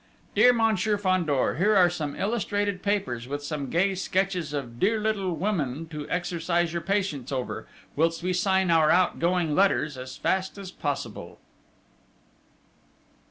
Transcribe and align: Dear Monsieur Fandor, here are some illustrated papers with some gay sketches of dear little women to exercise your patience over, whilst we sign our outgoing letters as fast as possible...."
Dear 0.33 0.51
Monsieur 0.51 0.97
Fandor, 0.97 1.57
here 1.57 1.75
are 1.75 1.87
some 1.87 2.15
illustrated 2.15 2.81
papers 2.81 3.27
with 3.27 3.43
some 3.43 3.69
gay 3.69 3.93
sketches 3.93 4.51
of 4.51 4.79
dear 4.79 4.99
little 4.99 5.35
women 5.35 5.85
to 5.89 6.09
exercise 6.09 6.73
your 6.73 6.81
patience 6.81 7.31
over, 7.31 7.67
whilst 7.95 8.23
we 8.23 8.33
sign 8.33 8.71
our 8.71 8.89
outgoing 8.89 9.53
letters 9.53 9.99
as 9.99 10.17
fast 10.17 10.57
as 10.57 10.71
possible...." 10.71 11.37